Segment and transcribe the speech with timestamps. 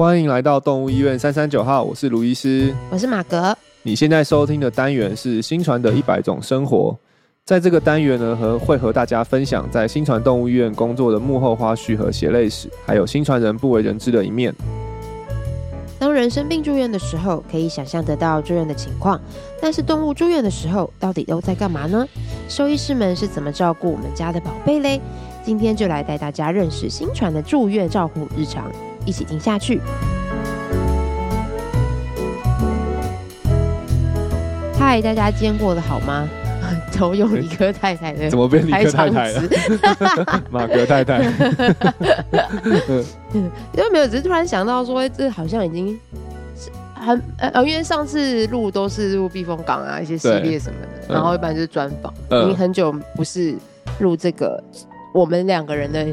[0.00, 3.54] 欢迎来到动物医院三三九号，我是卢医师，我是马格。
[3.82, 6.98] 你现在收听的单元是新传的一百种生活，
[7.44, 14.54] 在这个单元呢，和会和大家分享在新传动物医院工作的幕后花絮和血泪史，还有新传人不为人知的一面。
[15.98, 19.20] 当人生病住院的时候，可以想象得到住院的情况，
[19.60, 22.08] 但是动物住院的时候，到底都在干嘛呢？
[22.48, 24.98] 兽医师们是怎么照顾我们家的宝贝嘞？
[25.44, 28.72] 今天就来带大家认识新传的住院照护日常。
[29.04, 29.80] 一起听下去。
[34.78, 36.28] 嗨，大家今天过得好吗？
[36.98, 39.42] 都用理科太太的，怎么变理科太太了？
[40.52, 41.18] 马格太太。
[43.72, 45.98] 因为没有，只是突然想到说，这好像已经
[46.54, 52.12] 是很呃，因为上次录都是录避风港啊，一些系列什么的，嗯、然后一般就是专访，
[52.42, 53.54] 已经很久不是
[54.00, 54.62] 录这个
[55.14, 56.06] 我们两个人的。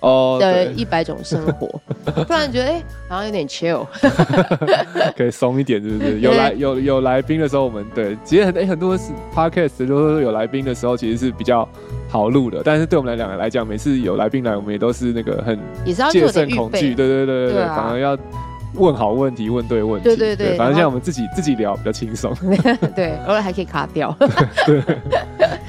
[0.00, 1.68] 哦，的一百种生活，
[2.24, 3.86] 突然觉得哎、欸，好像有点 chill，
[5.16, 6.20] 可以松一点，是不是？
[6.20, 11.68] 有来有有来宾的时候，我们对，其实很哎、欸、很多是 podcast 都是有来宾的时候，其实是比较
[12.08, 12.62] 好录的。
[12.64, 18.16] 但是对我们来两个来讲，每次有来宾来，我们也都是那个很也是要戒慎恐惧，对对对对对，反而要。
[18.74, 22.32] 问好问题，问对问题，对对对，对反正像我们自己自己聊比较轻松，
[22.94, 24.16] 对，偶尔还可以卡掉，
[24.64, 24.96] 对对，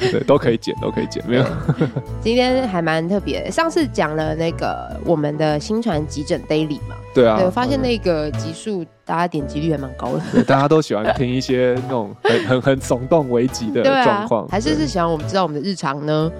[0.09, 1.45] 对，都可以剪，都可以剪，没有。
[2.21, 16.31] 今天还蛮特别，上次讲了那个我们的新传急诊 daily 嘛， 对啊，对，我发现那个集数大家点击率还蛮高的，大家都喜欢听一些那种很 很很耸动危急的状况，还是是想我们知道我们的日常呢？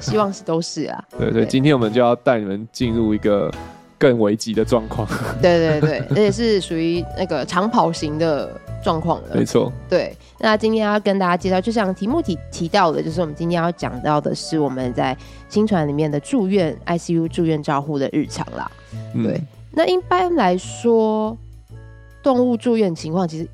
[0.00, 3.50] 希望是都是啊，对对，今天我们就要带你们进入一个。
[4.00, 5.06] 更危急的状况，
[5.42, 8.50] 对对对，而且是属于那个长跑型的
[8.82, 9.34] 状况了。
[9.34, 10.16] 没错，对。
[10.38, 15.16] 那今天要跟大家介绍，就像题目提提到的，就是我们今天要讲到的是我们在
[15.48, 18.70] 新传里面的住院 ICU 住院照护的日常啦。
[19.14, 19.40] 嗯、对，
[19.72, 21.36] 那一般来说，
[22.22, 23.46] 动物住院情况其实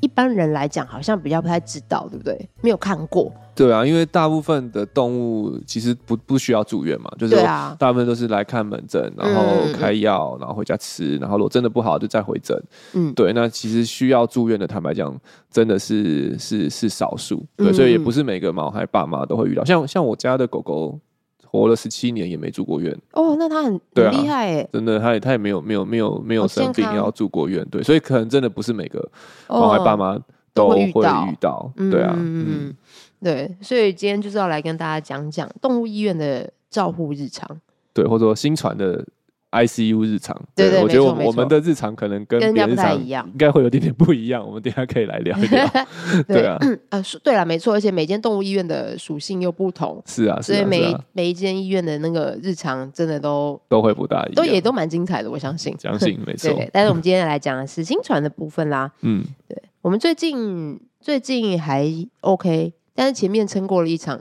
[0.00, 2.48] 一般人来讲好像比较不太知道，对不对？
[2.60, 3.32] 没有看过。
[3.54, 7.36] 对啊，因为大部分的动物其实不不需要住院嘛，就是
[7.78, 9.42] 大部分都是来看门诊，然后
[9.78, 12.60] 开药，然后回家吃，然后如果真的不好就再回诊。
[12.94, 15.16] 嗯，对，那其实需要住院的，坦白讲，
[15.50, 17.44] 真的是是是少数。
[17.56, 19.64] 对，所以也不是每个毛孩爸妈都会遇到。
[19.64, 20.98] 像像我家的狗狗
[21.46, 22.96] 活了十七年也没住过院。
[23.12, 27.64] 哦，那它很很厉害哎，真的，它也它也没有没有没有没有生病要住过院。
[27.70, 29.08] 对，所以可能真的不是每个
[29.48, 30.18] 毛孩爸妈
[30.52, 30.92] 都会遇
[31.40, 31.72] 到。
[31.76, 32.74] 对啊，嗯。
[33.24, 37.48] 对，所以今天就是要来跟大家讲讲动物医院的照护日常，
[37.94, 39.02] 对，或者说新传的
[39.50, 40.38] ICU 日常。
[40.54, 44.46] 对，对，对，我觉得我，我们的日常可能跟别人日常应该会有点点不一样。
[44.46, 45.66] 我们等一下可以来聊一聊。
[46.28, 46.58] 对，啊
[46.90, 50.02] 啊，呃，对了，没错，而且每间动物医院的属性又不同。
[50.04, 55.74] 是啊，所以每一每一间医院的那个日常真的都都会不大一样，都也都蛮精彩的，我相信。
[55.78, 56.52] 相信 没错。
[56.52, 58.92] 对，但是我们今天来讲的是新传的部分啦。
[59.00, 61.88] 嗯，对，我们最近最近还
[62.20, 62.74] OK。
[62.94, 64.20] 但是前面撑过了一场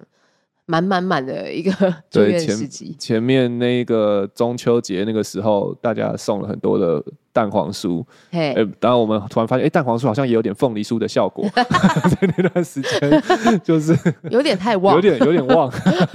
[0.65, 1.71] 满满满的一个
[2.09, 2.89] 住院时期。
[2.91, 8.01] 前，前面那个中秋节那个时候，大家送了很多的蛋黄酥。
[8.31, 11.45] 哎当然我们突然发现，哎、欸，蛋黄酥好像也有点凤梨酥的效果。
[11.53, 13.21] 在那段时间，
[13.61, 13.97] 就是
[14.29, 15.69] 有点太旺，有点有点旺。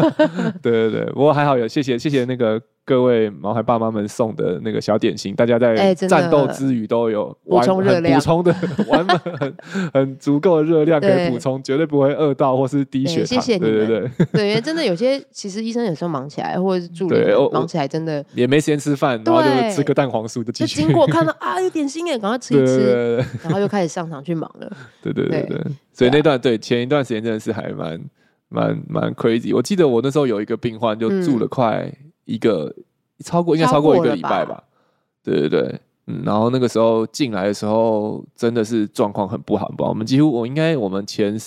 [0.63, 2.59] 对对对，不过还好有谢谢谢谢那个。
[2.89, 8.57] 各位毛孩爸妈们送的那个小点心，大家在战斗之余都有补充热量，补充的
[8.87, 9.55] 完满很
[9.93, 13.27] 很足够的热量可以补充，绝对不会饿到或是低血糖。
[13.27, 17.15] 谢谢你们，对对对，对，因为真的有些其实医生有时候忙起来，或者是助理
[17.53, 24.77] 忙起来，真的也没时间吃饭，然后就吃个蛋黄酥就经过看到啊有点心耶，赶快吃一吃，然后又开始上场去忙了。
[25.03, 25.61] 对对对对，
[25.93, 28.01] 所以那段对前一段时间真的是还蛮
[28.49, 29.55] 蛮蛮 crazy。
[29.55, 31.93] 我记得我那时候有一个病患就住了快。
[32.31, 32.71] 一个
[33.25, 34.63] 超过应该超过一个礼拜吧，
[35.25, 39.89] 对对对，嗯，然后那个时候进来的时候真的是状况很不好，不好。
[39.89, 41.39] 我们几乎我应该我们前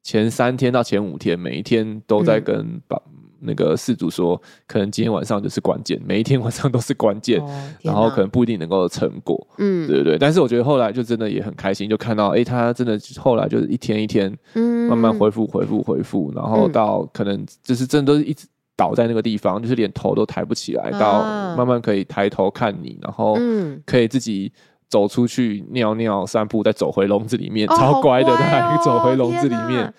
[0.00, 2.96] 前三天到前五天，每一天都在跟把
[3.42, 7.42] 那个事主说，可能今天晚上就是关键，每一天 晚上都是关键，
[7.82, 10.18] 然后可能不一定能够成果，嗯，对对对。
[10.18, 18.46] 但是我觉得后来就真的也很开心，就看到哎，他真的后来就是一天一天，嗯慢慢恢复恢复恢复，然后到可能就是真的都是一直。
[18.74, 21.22] 倒在那个地方，就是连头都抬不起来，到
[21.56, 23.36] 慢慢可以抬头看你，然后
[23.84, 24.50] 可以自己
[24.88, 29.92] 走出去尿尿、散步，再走回笼子里面，超乖的，他还 走回笼子里面。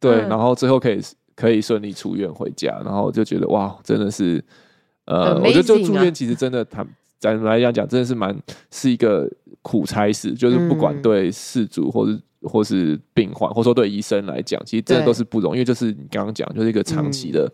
[0.00, 1.00] 对，然后最后可以
[1.36, 4.44] 可以顺利出院回家，然后就觉得哇，真的是，
[5.04, 6.84] 呃，我觉得就住院其实真的，坦
[7.20, 8.36] 咱们来讲讲，真的是蛮
[8.72, 9.30] 是一个
[9.62, 17.48] 苦差事，就是不管对事主或是或是病患，或者说对医生来讲，其实真的都是不容易，因为就是你刚刚讲，就是一个长期的。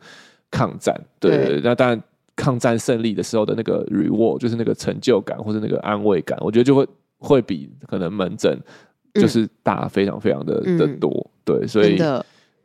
[0.55, 1.47] 抗战，对对。
[1.47, 1.99] 对，那当然
[2.37, 6.87] 抗战胜利的时候的那个 reward，就是那个成就感或者那个安慰感，我觉得就会
[7.17, 8.55] 会比可能门诊
[9.15, 11.97] 就是大非常非常的、嗯、的多，对，所以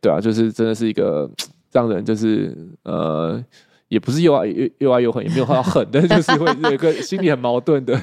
[0.01, 1.29] 对啊，就是真的是一个
[1.71, 3.43] 让人就是呃。
[3.89, 7.97] 也不是又爱又又爱又恨，也没有到恨，但是就是会有一个 心里很矛盾的。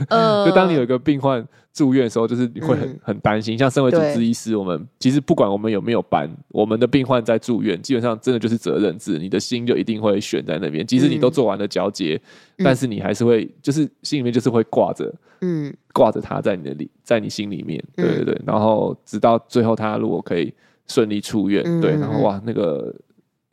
[0.47, 3.59] 就当你有一个病患住院的时候，就是你会很很担心。
[3.59, 10.87] 像身为主治医师，我们其实不管我们有没有班，我们的病患在住院，基本上真的就是责任制，你的心就一定会悬在那边。
[10.87, 12.19] 即使你都做完了交接，
[12.57, 18.41] 但是你还是会就是心里面就是会挂着，嗯，挂着他在你的里，在你心里面，对对对。
[18.47, 20.51] 然后直到最后，他如果可以
[20.87, 22.95] 顺利出院，对，然后哇那个。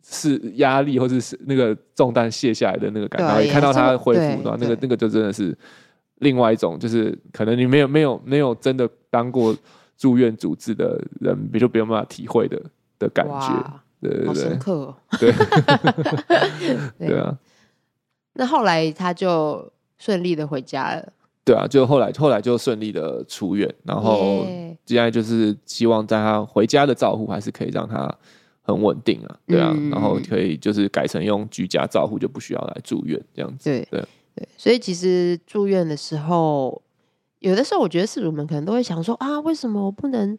[0.04, 5.56] 是压力，或者是那个重担卸下来的那个感觉，然后一看到他恢复，然后那个那个就真的是
[6.16, 9.56] 另外一种，就是可能你没有没有没有真的当过
[9.96, 12.62] 住院主治的人，你就没有办法体会的
[12.98, 15.32] 的感觉，对对对，深刻，对，
[16.98, 17.38] 对 啊。
[18.34, 21.14] 那后来他就顺利的回家了，
[21.44, 24.46] 对啊，就后来后来就顺利的出院，然后
[24.86, 28.14] 接下来就是希望在他回家的照护还是可以让他。
[28.64, 33.72] 很稳定啊，对啊，嗯、然后可以就是改成用居家照护，就不需要来住院这样子。
[33.72, 34.06] 对对
[34.36, 36.80] 对，所以其实住院的时候，
[37.40, 40.38] 有的时候我觉得饲主们可能都会想说啊，为什么我不能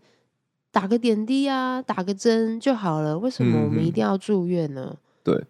[0.71, 3.19] 打个点滴啊，打个针就好了？
[3.19, 4.89] 为什么我们一定要住院呢？
[4.93, 5.45] 嗯、对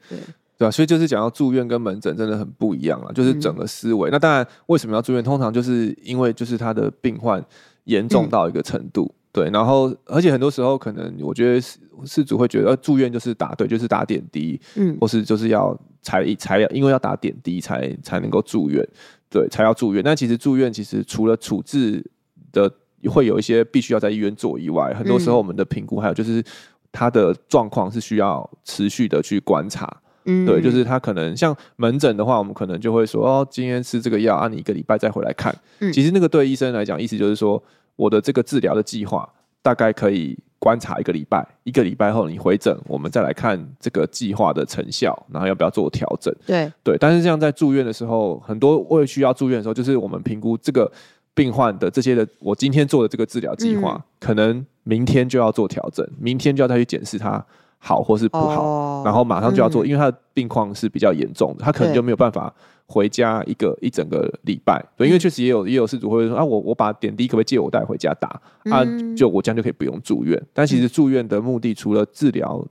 [0.62, 4.10] 对对啊，所以就是讲到住院跟门诊真的很不一样了，就是整个思维。
[4.10, 5.22] 嗯、那当然，为什么要住院？
[5.22, 7.44] 通常就是因为就是他的病患
[7.84, 9.04] 严重到一个程度。
[9.04, 11.58] 嗯对，然后而且很多时候可能我觉得
[12.04, 18.86] 事主会觉得住院就是打对，就是打点滴，嗯，或是就是要才才要因为要打点滴才才能够住院，
[19.30, 20.04] 对，才要住院。
[20.04, 22.04] 但其实住院其实除了处置
[22.52, 22.70] 的
[23.06, 26.44] 会有一些必须要在医院做以外，很多时候我们的评估还有就是
[26.92, 29.90] 他的状况是需要持续的去观察，
[30.24, 35.54] 嗯，对，就是他可能像门诊的话，我们可能就会说哦，今天吃这个药，啊，你一个礼拜再回来看。
[35.80, 37.62] 嗯，其实那个对医生来讲，意思就是说。
[37.94, 39.28] 我的这个治疗的计划
[39.60, 46.34] 大概可以观察一个礼拜，一个礼拜后你回诊，我们再来看这个计划的成效，然后要不要做调整。
[46.46, 50.90] 对对，但是像在住院的时候，很多会需要住院的时候，就是我们评估这个
[51.34, 57.44] 病患的这些的，我今天做的这个治疗计划，嗯、可能明天就要做调整，明天就要再去检视它
[57.84, 62.54] 好或是不好，哦、然后马上就要做，嗯、因为他的病况是比较严重的，他可能就没有办法。
[62.84, 68.28] 回家一个一整个礼拜，对，因为确实也有也有事主会说啊，我我把点滴可不可以借我带回家打
[68.70, 68.84] 啊？
[69.16, 70.38] 就我这样就可以不用住院。
[70.52, 72.62] 但其实住院的目的除了治疗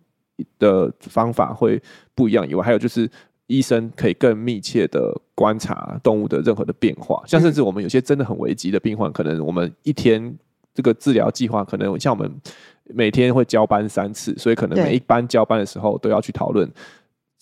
[0.59, 1.81] 的方法会
[2.13, 3.09] 不一样以外，还有就是
[3.47, 7.23] 医生可以更密切的观察动物的任何的变化。
[7.25, 10.37] 像甚至我们有些真的很危急的病患，可能我们一天
[10.75, 12.31] 这个治疗计划，可能像我们
[12.93, 16.69] 每天会交班三次，所以可能每一班交班的时候都要去讨论。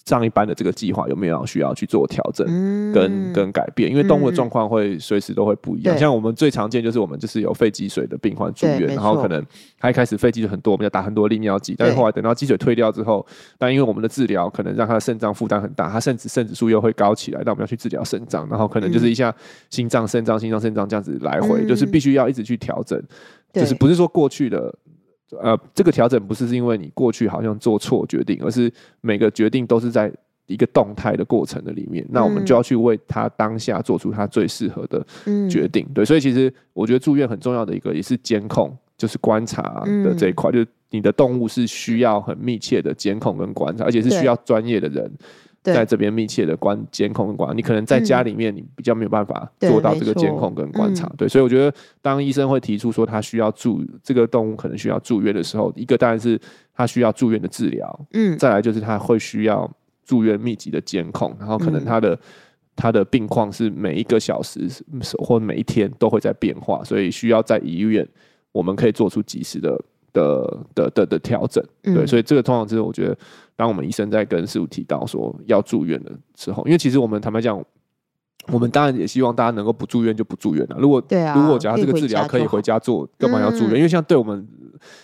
[0.05, 2.47] 上一班的这个计划有没有需要去做调整
[2.91, 3.91] 跟跟改变？
[3.91, 5.95] 因为动物的状况会随时都会不一样。
[5.99, 9.45] 像我们最常见就是我们就是有肺积水的病患住院，然后可能
[9.77, 13.23] 他一开始肺积水很多，我们要打很多利尿剂，但是后来等到积水退掉之后，
[13.59, 19.35] 但因为我们的治疗可能让他的肾脏负担很大，他甚至肾指数又会高起来，那我们要去治疗肾脏，然后可能就是一下
[19.69, 22.99] 心脏、肾脏、心脏、肾脏这样子来回，就是必须要一直去调整，
[23.53, 24.73] 就是不是说过去的。
[25.41, 28.71] 呃，这个调整不是是因为你过去好像做错决定，而是
[29.01, 30.11] 每个决定都是在
[30.47, 32.05] 一个动态的过程的里面。
[32.09, 35.05] 那我们就要去为他当下做出他最适合的
[35.47, 35.87] 决定。
[35.93, 45.11] 对，所以其实我觉得住院很重要的一个也是监控，就是观察的这一块，就是你的动物是需要很密切的监控跟观察，而且是需要专业的人。
[45.61, 56.39] 在这边密切的观监控跟观察，你可能在家里面你比较没有办法做到这个监控跟观察，对，对，所以我觉得当医生会提出说他需要住这个动物可能需要住院的时候，一个当然是
[56.73, 59.69] 他需要住院的治疗，嗯，再来就是他会需要
[60.05, 62.17] 住院密集的监控，然后可能他的
[62.75, 64.67] 他的病况是每一个小时
[65.17, 68.07] 或每一天都会在变化，所以需要在医院
[68.51, 69.79] 我们可以做出及时的。
[70.13, 73.17] 的的的的调整，对，所以这个通常就是我觉得，
[73.55, 77.63] 当我们医生在跟师傅提到说要住院的时候，因为其实我们坦白讲，
[78.51, 80.77] 我们当然也希望大家能够不住院就不住院了。
[80.79, 83.75] 如果对啊，如果假如这个治疗可以回家做，干嘛要住院？
[83.75, 84.47] 因为像对我们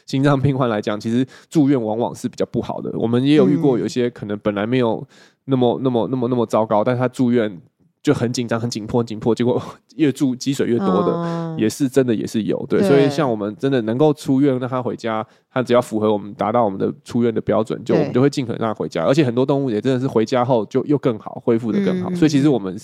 [0.06, 2.92] 心脏病患来讲，其实住院往往是比较不好的。
[2.98, 5.06] 我们也有遇过有一些可能本来没有
[5.46, 7.62] 那么那么那么那么糟糕，但是他住院。
[8.06, 9.34] 就很紧张，很紧迫，很紧迫。
[9.34, 9.60] 结果
[9.98, 12.80] 越住积水越多的，嗯、也是真的，也是有对。
[12.80, 19.04] 对，所以像我们真的能够出院让他回家，他只要符合我们达到我们的出院的标准，就我们就会尽可能让他回家。
[19.04, 22.12] 而且很多动物也真的是回家后就又更好，恢复的更好。
[22.12, 22.78] 嗯、所以其实我们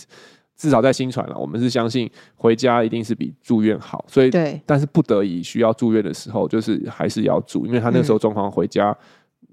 [0.57, 4.03] 至少在新传了，我们是相信回家一定是比住院好。
[4.07, 8.97] 所以，对但是不得已需要住院的时候，就是还是要住，因为他那时候状况回家。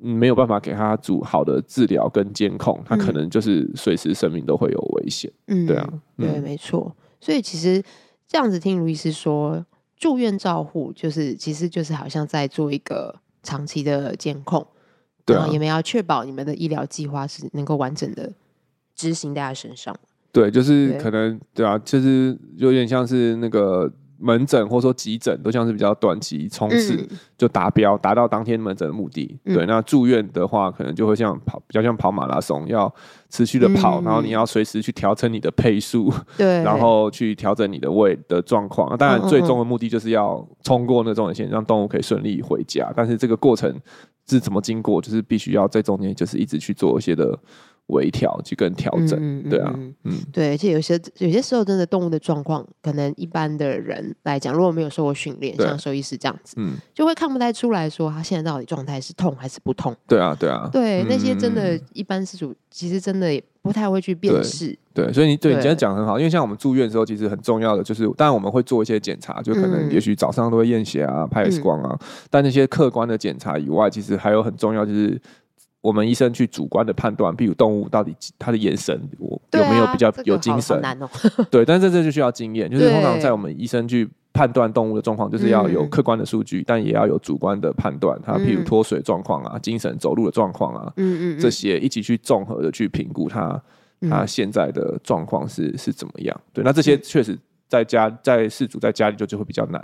[0.01, 5.31] 没有办法给他组好的治疗跟监控，他可能就是随时生命都会有危险。
[5.47, 6.95] 嗯，对啊，对，嗯、没错。
[7.21, 7.83] 所以其实
[8.27, 9.65] 这样子听卢医师说，
[9.97, 14.67] 住院照护就是其实就是好像在做一个长期的监控，
[15.25, 18.33] 对啊，也没有要确保你们的医疗计划是能够完整的
[18.95, 19.95] 执行在他身上。
[20.31, 23.93] 对，就是可能对，对啊，就是有点像是那个。
[24.19, 29.39] 门诊或者说急诊都像是比较短期冲刺就达标，达、嗯、到当天门诊的目的。
[29.45, 32.93] 嗯、对，那住院的话，可能就会像跑，比较像跑马拉松，要
[33.31, 38.97] 持续的跑，嗯、然后你要随时去调整你的配速，对，然后去调整你的胃的状况。
[38.97, 42.93] 当然，最终的目的就是要冲过那种线，让动物可以顺利回家。
[42.97, 43.73] 但是这个过程
[44.29, 47.39] 是怎么经过，就是必须要在中间就是一直去做一些的。
[47.89, 49.73] 微调去跟调整，嗯、对啊，
[50.05, 59.97] 嗯，对，而且有些有些时候，真的动物的状况，可能一般的人来讲，如果没有受过训练，像兽医师这样子，嗯，就会看不太出来说他现在到底状态是痛还是不痛。
[60.07, 64.79] 对啊，对啊，对，那些真的，一般饲主其实真的也不太会去辨识。
[64.93, 75.19] 对，所以你对你今天讲很好，因为像我们住院的时候，其实很重要的就是，当然我们会做一些检查，就可能也许早上都会验血啊、拍 X 光啊，嗯、但那些客观的检查以外，其实还有很重要就是。
[75.81, 80.81] 我们医生去主观的判断，比如动物到底它的眼神，我有没有比较有精神？
[81.51, 82.69] 对，但是这就需要经验。
[82.69, 88.21] 就是通常在我们医生去判断动物的状况，就是要有客观的数据，但也要有主观的判断。
[88.25, 93.63] 它譬如脱水状况啊，精神走路的状况啊，嗯嗯这些一起去综合的去评估它
[94.11, 96.41] 它现在的状况是是怎么样。
[96.53, 99.81] 对，那这些确实在家在饲主在家里就就会比较难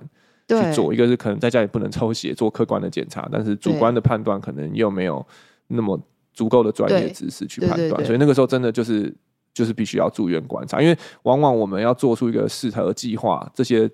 [0.48, 0.92] 去做。
[0.92, 5.24] 一个是可能在家里不能抽血做客观的检查，但是主观的判断可能又没有。
[5.68, 6.00] 那么
[6.32, 9.14] 足够的专业知识去判断，所以那个时候真的就是
[9.52, 13.88] 就是必须要住院观察，因为往往我们要做出一个适合计划，这些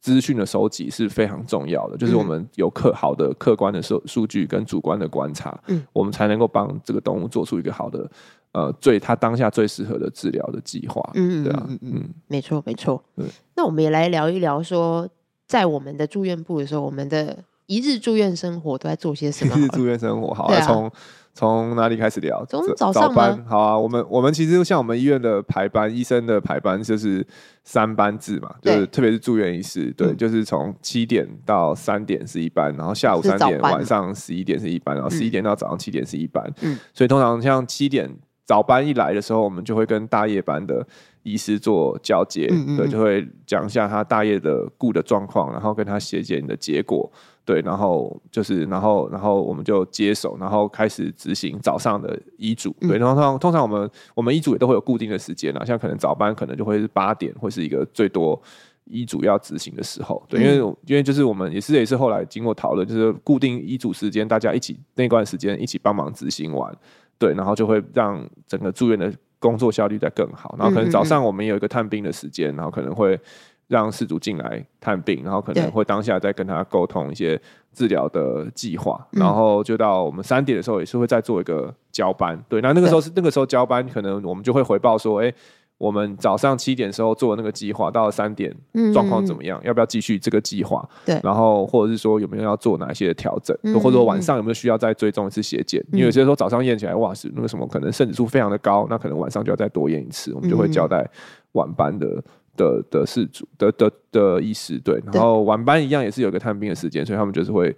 [0.00, 1.96] 资讯的收集是非常重要的。
[1.96, 8.08] 就是我们有客好的客观的数数据跟主观的观察，嗯，我们才能够帮这个动物做出一个好的
[8.52, 11.02] 呃最它当下最适合的治疗的计划。
[11.14, 13.02] 嗯，对啊，嗯嗯，没错没错。
[13.16, 15.08] 对，那我们也来聊一聊说，
[15.48, 17.36] 在我们的住院部的时候，我们的。
[17.70, 19.54] 一日住院生活都在做些什么？
[19.56, 20.90] 一日住院生活，好，啊，从
[21.32, 22.44] 从哪里开始聊？
[22.46, 23.78] 从早上班，好啊。
[23.78, 27.24] 我们我们其实像我们医院的排班，医生的排班就是
[27.62, 36.44] 三班制嘛，就是特别是住院医师，对，就是从七点到三点是一班，然后下午三点晚上十一点是一班，然后十一点到早上七点是一班。
[36.62, 38.12] 嗯，所以通常像七点
[38.50, 40.84] 早班一来的时候，我们就会跟大夜班的
[41.22, 47.08] 医师做交接，对，就会讲一下他大夜的顾的状况，然后跟他写检的结果。
[47.44, 52.74] 对，然后就是，然后，然后我们就接手，然后开始执行早上的医嘱。
[52.80, 58.40] 对，然后通常通常我们我们医嘱也都会有固定的时间啦，像可能早班可能就会是八点，会是一个最多
[58.84, 60.20] 医嘱要执行的时候。
[60.28, 66.76] 对，因为因为就是我们也是也是后来经过讨论，就是固定医嘱时间，大家一起那段时间一起帮忙执行完，
[67.20, 70.56] 对，然后就会让整个住院的工作效率再更好。
[70.58, 73.16] 然后可能早上我们有一个探病的时间，然后可能会。
[73.70, 77.40] 让事主进来探病，然后可能会当下再跟他沟通一些
[77.72, 82.36] 治疗的计划，然后就到我们三点的时候也是会再做一个交班。
[82.48, 85.32] 对，那那个时候是那个时候交班，可能我们就会回报说，哎，
[85.80, 88.54] 我们早上七点的时候做的那个计划，到了三点
[88.92, 89.58] 状况怎么样？
[89.64, 90.86] 要不要继续这个计划？
[91.06, 95.82] 对，然后或者是说有没有要做哪些调整，或者说晚上有没有需要再追踪一次血检？
[95.92, 101.08] 因为有些时候早上验起来哇是那个什么，可能肾指数非常的高，那可能晚上就要再多验一次，我们就会交代
[101.52, 102.22] 晚班的。
[102.56, 107.74] 的的事主的的的医师对，然后晚班一样也是有个探病的时间，所以他们就是会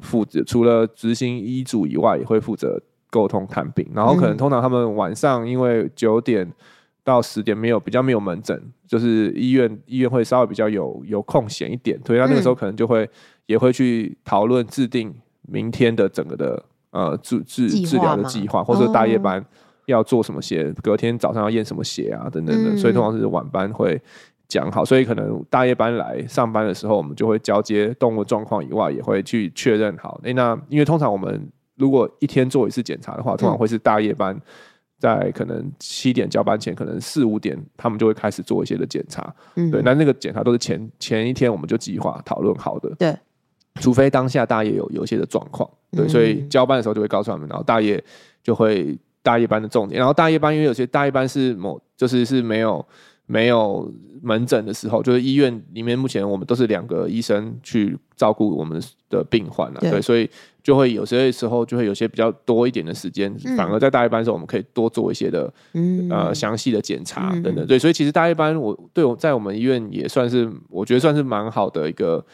[0.00, 3.88] 负责除了执行医嘱以外，也会负责沟通探病。
[3.94, 6.50] 然后可能通常他们晚上因为九点
[7.06, 13.08] 到十点没有比较没有门诊，就是医院医院会稍微比较有有空闲一点，所以他那个时候可能就会
[13.46, 19.42] 也会去讨论制定明天的整个的呃治治治疗的计划，或者说大夜班。
[19.86, 20.74] 要做什么血？
[20.82, 22.28] 隔天早上要验什么血啊？
[22.28, 24.02] 等等的，嗯、所以通常是晚班会
[24.48, 30.20] 讲好，所以可能大夜班来上班的时候，我们就会交接动物状况以外，也会去确认好。
[30.24, 34.36] 诶，那因为通常我们如果一天做一次检查的话，通常会是大夜班
[34.98, 39.34] 在可能七点交班前，可能四五点他们就会开始做一些的检查。
[39.54, 42.94] 嗯，对，那那个检查都是前前一天我们就计划讨论好的。
[42.98, 43.16] 对，
[43.80, 48.02] 除非当下大夜有有一些的状况，对，所以交班的时候就会告诉他们，然后大夜
[48.42, 48.98] 就会。
[49.22, 52.86] 大夜班的重点，然后大夜班因为有些大夜班是某就是是没有
[53.26, 53.92] 没有
[54.22, 58.80] 门诊的时候，就是医院里面目前我们都是两个医生去照顾我们
[59.10, 60.28] 的病患了，对，对，所以
[60.62, 72.24] 就会有些时候就会有些比较多一点的时间，嗯、反而在大夜班的时候我们可以多做一些的、嗯、呃详细的检查等等，对，所以其实大夜班我对我在我们医院也算是我觉得算是蛮好的一个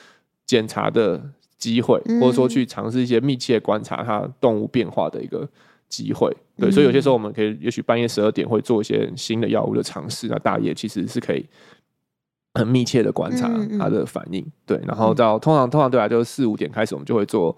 [0.47, 1.21] 检查的。
[1.63, 5.49] 机会，或者说去尝试一些密切观察它动物变化的一个
[5.93, 6.35] 机会。
[6.57, 10.27] 对，所以有些时候我们可以，也许半夜十二点会做一些新的药物的尝试。
[10.29, 11.47] 那大夜其实是可以
[12.55, 14.45] 很密切的观察他的反应。
[14.65, 17.55] 对，然后到通常通常对来就是四五点开始，我们就会做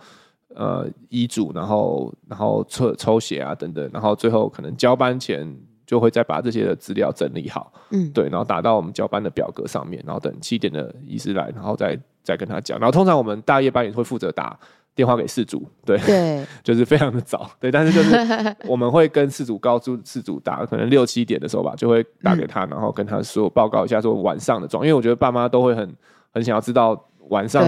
[0.49, 5.57] 呃医嘱，然后然后抽抽血啊等等，然后最后可能交班前。
[5.87, 12.79] 就会再把这些的资料整理好，嗯，对，然后打到我们交班的表格上面，然后等七点的医师来，然后再再跟他讲。
[12.79, 14.59] 然后通常我们大夜班也会负责打
[14.95, 25.95] 电话给事主，对，对， 就是非常的早，对，但是就是 我们会跟事主告诉事主打，可能六七点的时候吧，就会打给他，然后跟他说报告一下说晚上的状况，因为我觉得爸妈都会很
[26.33, 27.09] 很想要知道。
[27.31, 27.67] 晚上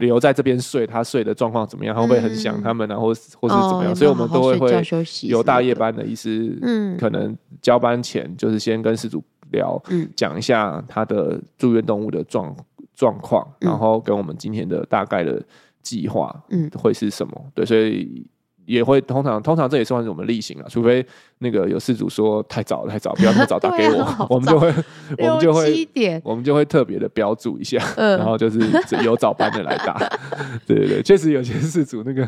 [0.00, 1.94] 留在这边睡，他睡的状况怎么样？
[1.94, 3.06] 他会不会很想他们啊，或
[3.38, 3.94] 或是怎么样？
[3.94, 4.82] 所以我们都会会
[5.28, 12.52] 有大夜班的医师，嗯，可能交班前就是先跟事主聊，嗯讲一下他的住院动物的状
[12.96, 15.40] 状况，然后跟我们今天的大概的
[15.86, 17.52] 计划，嗯，会是什么？
[17.54, 18.26] 对，所以。
[18.66, 21.04] 也会通常通常这也算是我们例行了，除非
[21.38, 24.74] 那个有事主说太早了太早，不要那么早打给我，啊、 我们就会
[25.18, 25.88] 我们就会
[26.22, 28.60] 我们就会特别的标注一下，嗯、然后就是
[29.04, 29.96] 有早班的来打。
[30.66, 32.26] 对对对，确实有些事主那个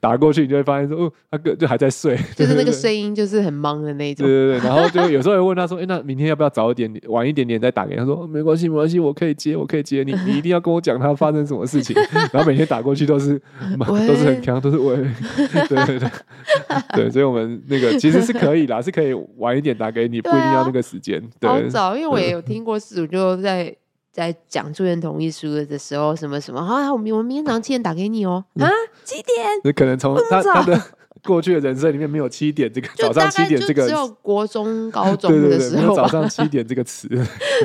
[0.00, 4.26] 打过去，你就会发现说哦，他个就还在睡，就是那个声音就是很忙的那种。
[4.26, 8.04] 对对对，然后就有时候会问他说，哎，那明天要不要早一点点，晚一点点再打给他？
[8.04, 11.94] 说没关系没关系，我可以接我可以接，你你一定要跟我讲他发生什么事情。
[12.32, 13.40] 然后每天打过去都是
[13.78, 14.96] 都是很强，都是喂。
[15.68, 16.10] 对对对，
[17.04, 21.22] 对，所以我们那个其实是可以啦，是可以晚一点打给你，不一定要那个时间。
[21.38, 23.74] 对，好早，因为我也有听过饲主就在
[24.10, 28.44] 在讲住院同意书的时候，什么什么，好，我们我们明天早上七点打给你哦。
[28.58, 28.68] 啊，
[29.04, 29.46] 几点？
[29.62, 30.80] 那可能从他他的
[31.24, 37.08] 过去的人生里面没有七点这个早上七点这个，只有国中高中的时候早上七点这个词。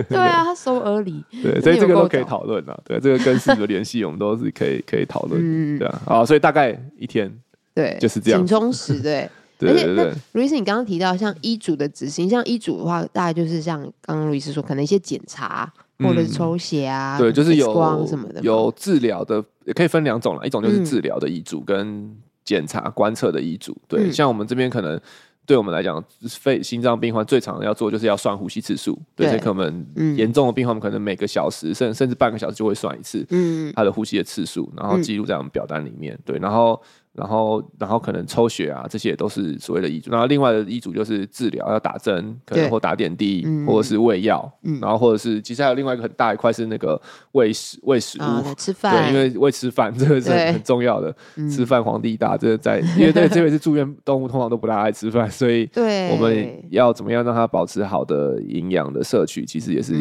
[0.09, 1.23] 对啊，他 so early。
[1.41, 2.77] 对，所以这个都可以讨论啊。
[2.83, 5.39] 对，这个跟饲主的联系我们都是可以可以讨论。
[5.39, 7.31] 嗯，对啊，好，所以大概一天。
[7.73, 8.99] 对，就是这样，挺充实。
[9.01, 9.29] 对，
[9.61, 23.77] 而且那卢医师，你刚刚提到像医嘱的执行，像医嘱的话，大概就是像刚刚卢医师说，可能一些检查或者是抽血啊，对，就是有光什么的，有治疗的，也可以分两种啦，一种就是治疗的医嘱跟检查观测的医嘱。
[23.87, 24.99] 对，像我们这边可能
[25.45, 28.99] 对我们来讲，肺心脏病患最常要做就是要算呼吸次数。
[29.15, 29.85] 对，所以可能
[30.17, 36.19] 严重的病患们，可能每个小时甚甚至半个小时就会算一次，嗯，他的呼吸的次数，然后记录在我们表单里面。
[36.25, 36.81] 对，然后。
[37.13, 40.09] 然后，然后可能抽血啊，这些也都是所谓的医嘱。
[40.09, 44.51] 然后另外的医嘱就是治疗，要打针，可能或打点滴，嗯、或者是喂药。
[44.63, 46.99] 嗯、然后或者是，其实还有另外一个很大一块是那个
[47.33, 49.13] 喂食喂食物，哦、吃饭。
[49.13, 51.15] 对， 因为喂吃饭这个是很重要的。
[51.35, 55.69] 对吃饭皇帝大，这个在因为对这位是住院动物，通常都不大爱吃饭，所以
[56.11, 59.93] 我们要怎么样让它保持好的营养的摄取，其实也是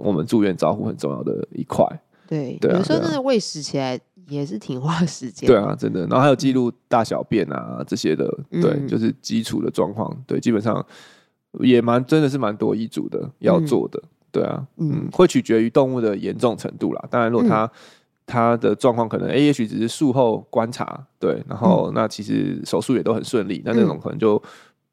[0.00, 1.86] 我们住院照护很重要的一块。
[2.26, 3.96] 对，对啊、有时候真的喂食起来。
[4.28, 5.46] 也是挺花时间。
[5.46, 6.00] 对啊，真的。
[6.06, 10.10] 然后还有记录大小便啊这些的，嗯、对，就是基础的状况。
[10.26, 10.84] 对，基本上
[11.60, 14.00] 也蛮真的是蛮多医嘱的要做的。
[14.02, 17.04] 嗯、对啊，嗯，会取决于动物的严重程度啦。
[17.10, 17.70] 当然，如果它、嗯、
[18.26, 24.42] 它的状况可能，哎，也许只是术后观察，对，然后、嗯、那其实手术也都很顺利，那那种可能就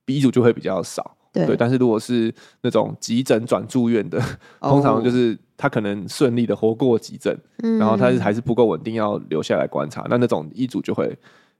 [0.06, 1.16] 医嘱就会比较少。
[1.34, 4.20] 对，对，但是如果是那种急诊转住院的，
[4.60, 11.18] 哦、通常就是他可能顺利的活过急诊，嗯、然后他是还是不够稳定，要留下来观察，那那种医嘱就会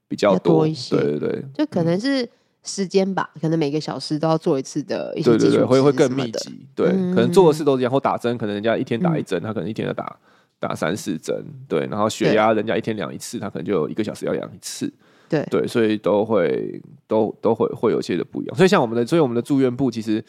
[0.08, 0.96] 比较多，多一些。
[0.96, 2.30] 对对对，就可能是
[2.64, 6.68] 时间吧，嗯、可能每个小时都要做一次的一些，对对对，会会更密集。
[6.76, 10.16] 对，嗯、可能做的事都是，然后打针，可能人家一天打一针，嗯、他可能一天要打
[10.60, 11.44] 打三四针。
[11.68, 14.94] 对，然后血压人家一天量一次，他可能就有一个小时要量一次。
[15.42, 15.62] 对。
[15.62, 18.56] 对，所以都会都都会会有些的不一样。
[18.56, 20.24] 所以像我们的，所以我们的住院部其实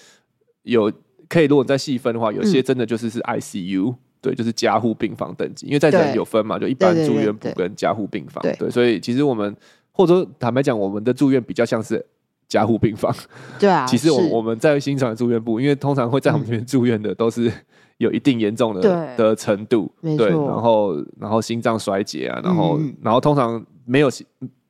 [0.62, 0.90] 有
[1.28, 8.42] 可以，如果再细分的话，有些真的就是是 ICU，、嗯、对，就是加护病房等级，因为在人有分嘛，就一般住院部跟加护病房。
[8.58, 9.54] 对，所以其实我们
[9.90, 12.04] 或者说坦白讲，我们的住院比较像是
[12.48, 13.14] 加护病房。
[13.58, 14.28] 对啊， 其实我是。
[14.28, 17.50] 我们在新传的住院部，因为通常会在我们这边住院的都是
[17.98, 24.10] 有一定严重的的程度，对，对，然后然后心脏衰竭啊，然后、嗯、然后通常没有。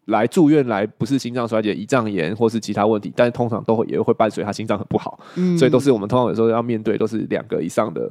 [0.07, 8.11] 来住院来不是心脏衰竭、胰脏炎或是其他问题，但是通常都会也会伴随他心脏很不好，嗯、所以都是我们通常有时候要面对都是两个以上的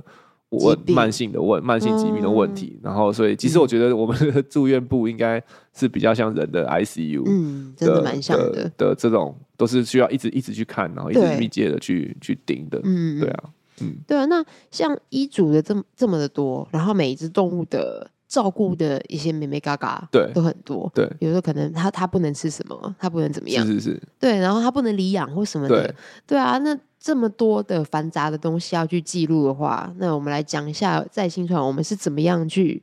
[0.49, 5.41] 问慢性的问慢性疾病的问题，嗯、然后所以其实我觉得我们的住院部应该
[5.73, 8.51] 是比较像人的 ICU，嗯，真的蛮像的。
[8.51, 13.43] 的，的这种都是需要一直一直去看，然后一直密切的去去盯的，嗯，对啊，
[13.82, 18.10] 嗯，对啊，那像医嘱的这么这么的多，然后每一只动物的。
[18.34, 20.91] 照顾的一些妹妹嘎嘎，对，都很多。
[20.91, 24.02] 对，有时候可能他他不能吃什么，他不能怎么样，是是是。
[24.19, 25.84] 对，然后他不能离养或什么的。
[25.84, 32.82] 对，对啊，那这么多的繁杂的东西要去记录的话，那我们来讲一下，在新传我们是怎么样去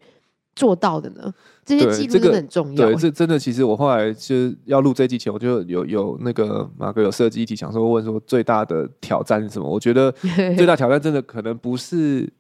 [0.55, 1.35] 做到的呢？
[1.65, 2.87] 这些记录真的很重要。
[2.87, 9.69] 对，这真的，其实我后来就是要录这一集前，我就有有那个马哥有设计一题，想说问说最大的挑战是什么？
[9.69, 10.13] 我觉得
[10.57, 12.33] 最大挑战真的可能不是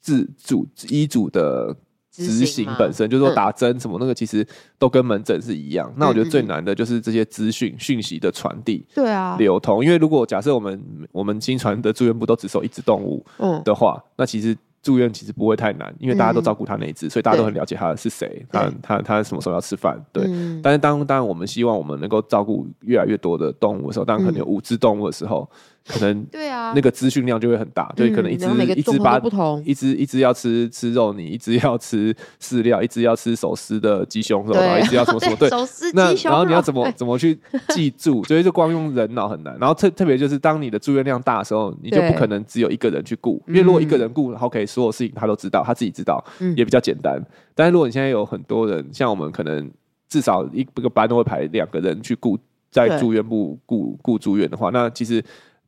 [0.00, 1.76] 自主医嘱的
[2.14, 4.46] 执行本身，就是说打针什么那个，其实
[4.78, 5.92] 都跟门诊是一样。
[5.96, 9.84] 那我觉得最难的就是这些资讯讯息的传递，对啊，流通。
[9.84, 10.80] 因为如果假设我们
[11.12, 13.24] 我们新传的住院部都只收一只动物
[13.64, 14.56] 的话，那其实。
[14.84, 20.24] 住院其实不会太难，因为大家都照顾他那一只，嗯、所以大家都很了解他是谁，他他他什么时候要吃饭，对。
[20.26, 25.48] 嗯、但是当当然我们希望我们能够照顾越来越多的动物的时候，当然可能有五只动物的时候。
[25.50, 35.50] 嗯可能 对啊，那个资讯量就会很大，对，可能一只一只八不同，一只一只要吃吃肉泥，一只要吃饲料，一只要吃手撕的鸡胸肉，然后一只要什么什么对，
[35.92, 38.24] 那然后你要怎么 怎么去记住？
[38.24, 39.54] 所以就光用人脑很难。
[39.58, 46.24] 然后特特别就是当你的住院量大的时候，你就不可能只有一个人去顾，因为如果一个人顾，然后可以所有事情他都知道，他自己知道，
[46.56, 47.22] 也比较简单。
[47.54, 49.70] 但是如果你现在有很多人，像我们可能
[50.08, 52.38] 至少一个班都会排两个人去顾，
[52.70, 55.22] 在住院部顾顾住院的话，那其实。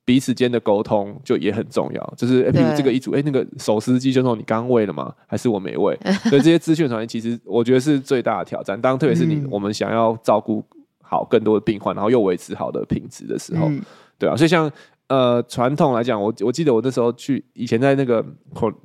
[0.06, 5.12] 彼此间的沟通就也很重要，就是比如这个一组，哎那个手撕鸡胸肉你刚喂了吗？
[5.26, 5.98] 还是我没喂？
[6.30, 8.80] 所以这些资讯传递，其实我觉得是最大的挑战。
[8.80, 10.64] 当特别是你我们想要照顾
[11.02, 13.82] 好更多的病患，然后又维持好的品质的时候，嗯、
[14.16, 14.36] 对啊。
[14.36, 14.70] 所以像
[15.08, 18.24] 呃传统来讲，我我记得我那时候去以前在那个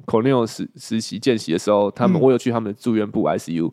[0.07, 3.71] Cornell 实实习见习的时候，他们我有去他们的住院部 ICU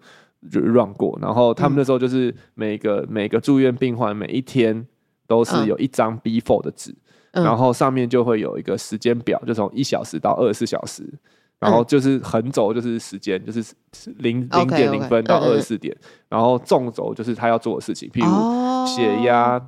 [0.51, 4.87] 就 run 过，然后他们那时候就是每个每个住院病患每一天
[5.27, 6.95] 都是有一张 B4 的纸。
[7.33, 11.03] 然后上面就会有一个时间表，就从一小时到二十四小时，
[11.59, 13.75] 然后就是横轴就是时间，就是
[14.19, 15.95] 零零点零分到二十四点，
[16.29, 19.61] 然后纵轴就是他要做的事情，譬如血压，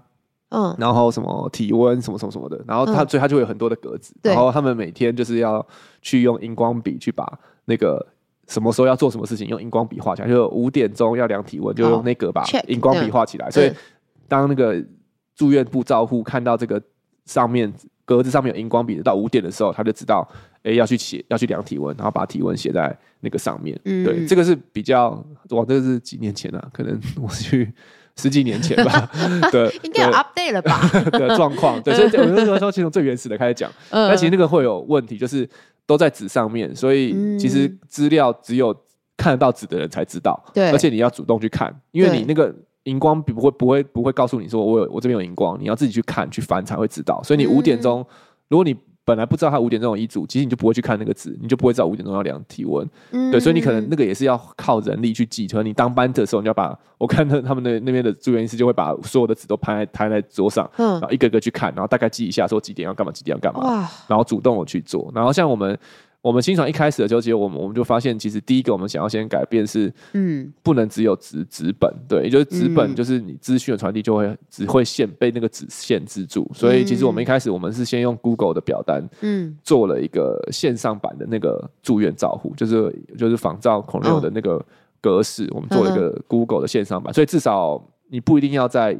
[0.50, 5.64] 嗯，然后什么体温什么什么什么的，然后他所以他就会有很多的格子，然后他们每天就是要
[6.00, 7.26] 去用荧光笔去把
[7.66, 8.04] 那个
[8.48, 13.72] 什么时候要做什么事情用荧光笔画起来，就五点钟要量体温，就用那个把荧光笔画起来，所以
[14.28, 14.82] 当那个
[15.34, 16.80] 住院部照护看到这个。
[17.26, 17.72] 上面
[18.04, 20.26] 格子上面有荧光笔的，到五点的时候，他就知道，
[20.62, 23.78] 哎、欸，要去写，要去量体温，然后把体温写在那个上面。
[23.84, 25.10] 嗯、对，这个是比较，
[25.50, 27.72] 哇，这个是几年前啊，可能我去
[28.16, 29.08] 十几年前吧。
[29.52, 30.80] 对，应该有 update 了吧？
[31.12, 35.48] 的状况，对，所以我那时候说，其实从最原始的开始讲，那、呃、其实那个会有问题，就是
[35.86, 38.74] 都在纸上面，所以其实资料只有
[39.16, 40.42] 看得到纸的人才知道。
[40.52, 42.52] 对，而且你要主动去看，因为你那个。
[42.84, 47.22] 荧光笔不会不会不会告诉你说我有我这边有荧光，你要自己去看去翻才会知道。
[47.22, 48.06] 所以你五点钟，嗯、
[48.48, 52.88] 如果你本来不知道他五点钟有医嘱，其实你就不会去看那个纸，你就不会知道五点钟要量体温。
[53.10, 55.46] 嗯、对，所以你可能那个也是要靠人力去记。
[55.46, 65.10] 可能你当班的时候，你要把我看到他们的那边的住院医师就会把所有的纸都拍在摊在桌上，嗯、然后一个个去看，然后大概记一下说几点要干嘛，几点要干嘛，然后主动的去做。
[65.14, 65.78] 然后像我们。
[66.22, 84.64] 我们心传一开始的时候，其实我们我们就发现，其实第一个我们想要先改变是，嗯，不能只有纸纸本，对，也就是纸本就是你资讯的传递就会只会限被那个纸限制住，所以其实我们一开始我们是先用 Google 的表单，嗯，做了一个线上版的那个住院照护，就是就是仿照 Cornell 的那个
[85.00, 88.98] 格式，我们做了一个 Google 的线上版，所以至少你不一定要在。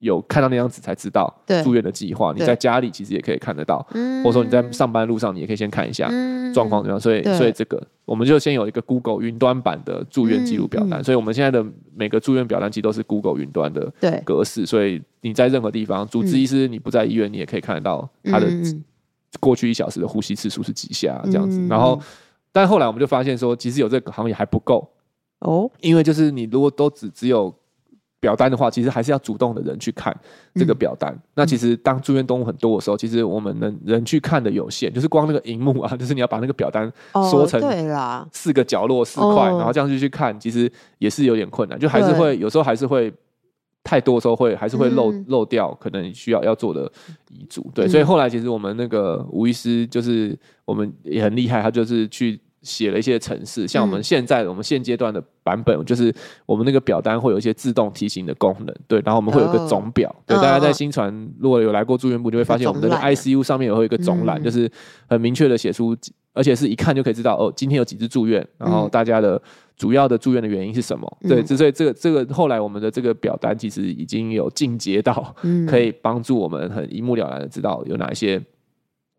[0.00, 1.32] 有看到那张纸才知道
[1.64, 3.78] 住院的计划，你在家里其实也可以看得到，
[4.22, 6.06] 或者说你在上班路上你也可以先看一下
[6.52, 7.00] 状况怎么样。
[7.00, 11.02] 所以，所以这个我们就先有一个 Google 云端版的住院记录表单。
[11.02, 13.90] 所以我们现在的每个住院表单其实都是 Google 云端的
[14.22, 18.46] 格式，所以你在任何地方，主治医师你不在医院，你也可以看得到他的
[19.40, 21.58] 过去一小时的呼吸次数是几下这样子。
[21.68, 21.98] 然后，
[22.52, 24.86] 但后来我们就发现说，其实有这个好像也还不够。
[25.38, 27.54] 哦，因为就是你如果都只只有。
[28.26, 30.12] 表单的话，其实还是要主动的人去看
[30.56, 31.12] 这个表单。
[31.12, 36.92] 嗯、那其实当住院动物很多的时候，其实我们能人去看的有限，就是光那个荧幕啊， 就是你要把那个表单
[37.30, 37.60] 缩成
[38.32, 41.78] 四个角落四块，哦、然后这样子去看，其实也是有点困难。
[41.78, 43.12] 就还是会有时候还是会
[43.84, 46.90] 太多的时候会还是会漏、嗯、漏掉，可能需要要做的
[47.30, 47.70] 遗嘱。
[47.72, 52.40] 对，嗯、所以后来其实我们那个吴医师就是我们也很厉害，他就是去。
[52.66, 56.12] 写了一些程式，像我们现在我们现阶段的版本，就是
[56.44, 64.68] 我们那个表单会有一些自动提醒的功能，对，然后我们会有个总表，对，大家在新传如果有来过住院部，就会发现我们的 ICU 上面也会有一个总栏，就是
[65.08, 65.96] 很明确的写出，
[66.34, 69.40] 而且是一看就可以知道哦，今天有几次住院，然后大家的
[69.76, 75.34] 主要的住院的原因是什么，对，所以这个这个后来我们的这个表单其实已经有进阶到，
[75.68, 78.42] 可以帮助我们很一目了然的知道有哪一些。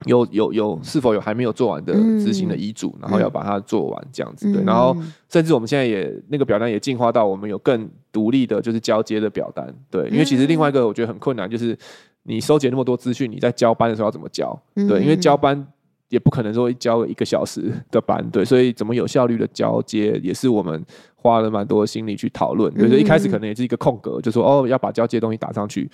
[0.06, 4.96] 有有有，是否有还没有做完的执行的遗嘱，嗯、然后要把它做完这样子，对，然后
[5.28, 11.76] 甚至我们现在也那个表单也进化到我们有更独立的，就是交接的表单，对，因为其实另外一个我觉得很困难，就是
[12.24, 14.58] 你收集那么多资讯，你在交班的时候要怎么交？
[14.76, 15.68] 对，因为交班
[16.10, 20.82] 也不可能说交一个小时的班，对，所以怎么有效率的交接，也是我们
[21.16, 22.72] 花了蛮多心力去讨论。
[22.76, 25.90] 对，所以一开始可能也是一个空格，就说哦要把交接东西打上去，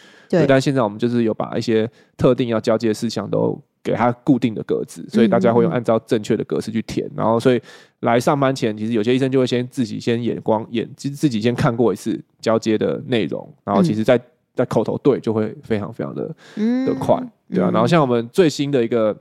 [0.47, 7.61] 但现在我们就是有把一些特定要交接的事项都给它固定的格子，所以大家会用按照正确的格式去填，然后所以
[7.99, 14.19] 来上班前，其实有些医生就会先自己先眼光眼，其实自己先看过一次交接的内容，然后其实在
[14.55, 16.27] 在口头对就会非常非常的
[16.85, 19.15] 的快，对啊，然后像我们最新的一个。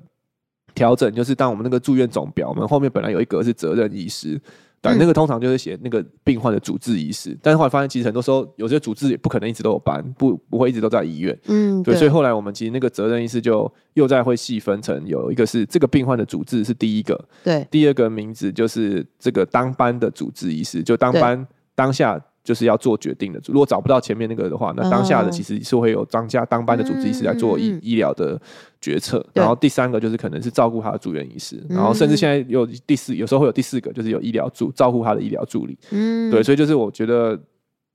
[0.74, 4.40] 调整就是，当我们那个住院总表，我们后面本来有一格是责任医师，
[4.82, 22.20] 但那个通常就是写那个病患的主治医师，但是后来发现，其实很多时候有些主治也不可能一直都有班，不不会一直都在医院，嗯，对，所以后来我们其实那个责任医师就又再会细分成有一个是这个病患的主治是第一个，对，第二个名字就是这个当班的主治医师，就当班当下。
[22.44, 23.40] 就是要做决定的。
[23.46, 28.40] 如果找不到前面那个的话，那当下的其实是会有当家当班的主治医师来做医、嗯、医疗的
[28.80, 29.24] 决策。
[29.32, 35.78] 然后第三个就是可能是照顾他的住院医师，然后甚至现在有第四，有时候会有第四个，就是有医疗助照顾他的医疗助理。
[35.90, 37.38] 嗯，对，所以就是我觉得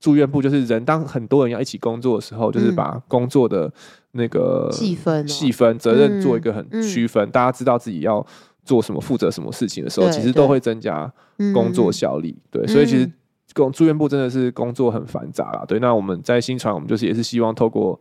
[0.00, 3.70] 住院部就是人，当很多人要一起工作的时候，就是把工作的
[4.12, 8.26] 那个细分细分责任做一个很区分，大家知道自己要
[8.64, 11.12] 做什么、负责什么事情的时候，其实都会增加
[11.52, 12.34] 工作效率。
[12.50, 13.10] 对，所以其实。
[13.54, 15.78] 工住院部真的是工作很繁杂啦，对。
[15.78, 17.98] 那我们在新传，我们就是也是希望透过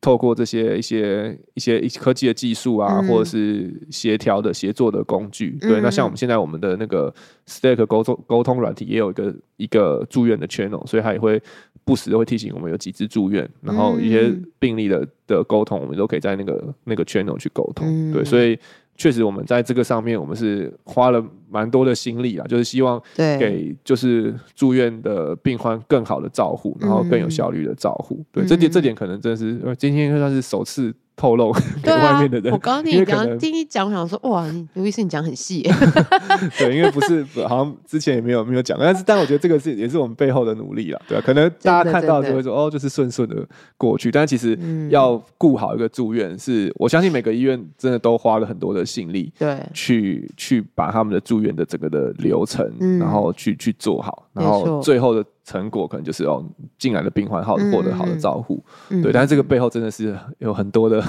[0.00, 5.80] 透过这些一些一些科技的技术啊，嗯、或者是协调的协作的工具，对。
[5.80, 7.12] 嗯、那像我们现在我们的那个
[7.46, 11.42] Stack 沟通沟通软体也有一个一个住院的 channel，所以它也会
[11.84, 18.24] 不时的会提醒我们有几支住院，然后一些病例的的沟通，我们都可以在那个那个 channel 去沟通，嗯、对。
[18.24, 18.58] 所以。
[18.96, 28.24] 确实，我们在这个上面，我们是花了蛮多的心力啊，就是希望给就是住院的病患更好的照护，然后更有效率的照护。
[28.30, 30.94] 对，这点这点可能真的是今天算是首次。
[31.16, 32.52] 透露给外面的人。
[32.52, 35.62] 啊、我刚刚听你刚刚听你讲，我想说哇，刘医师你讲很细。
[36.58, 43.46] 对，因为不是好像之前也没有没有讲，但是但我觉得这个是也是我们背后的努力啦，对啊，可能大家看到就会说哦，就是顺顺的
[43.76, 44.58] 过去，但其实
[44.90, 55.24] 要顾好一个住院是，是我相信每个医院真的都花了很多的心力，对，去去把他们的住院的整个的流程，嗯、然后去去做好，然后最后的。
[55.44, 56.44] 成果可能就是哦，
[56.78, 61.02] 进来的病患好获得好的照护，嗯、对，但是这个背后真的是有很多的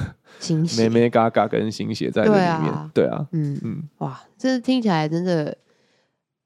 [0.77, 5.57] 咩咩嘎嘎跟心血在里面，对啊，对啊嗯嗯，哇，这听起来真的